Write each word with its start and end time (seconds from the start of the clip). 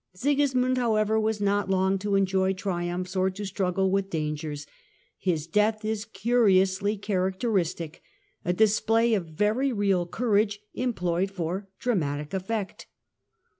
Sigismund, 0.15 0.79
however, 0.79 1.19
was 1.19 1.39
not 1.39 1.69
long 1.69 1.99
to 1.99 2.15
enjoy 2.15 2.53
triumphs 2.53 3.15
or 3.15 3.29
to 3.29 3.45
struggle 3.45 3.91
with 3.91 4.09
dangers. 4.09 4.65
His 5.19 5.45
death 5.45 5.85
is 5.85 6.05
curi 6.11 6.59
ously 6.59 6.97
characteristic; 6.97 8.01
a 8.43 8.51
display 8.51 9.13
of 9.13 9.27
very 9.27 9.71
real 9.71 10.07
courage 10.07 10.59
em 10.75 10.93
ployed 10.95 11.29
for 11.29 11.69
dramatic 11.77 12.33
effect. 12.33 12.87